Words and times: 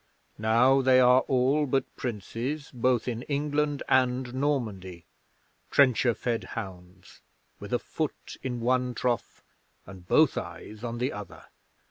Now 0.39 0.81
they 0.81 0.99
are 0.99 1.19
all 1.27 1.67
but 1.67 1.95
princes 1.95 2.71
both 2.73 3.07
in 3.07 3.21
England 3.21 3.83
and 3.87 4.33
Normandy 4.33 5.05
trencher 5.69 6.15
fed 6.15 6.43
hounds, 6.55 7.21
with 7.59 7.71
a 7.71 7.77
foot 7.77 8.35
in 8.41 8.61
one 8.61 8.95
trough 8.95 9.43
and 9.85 10.07
both 10.07 10.39
eyes 10.39 10.83
on 10.83 10.97
the 10.97 11.13
other! 11.13 11.45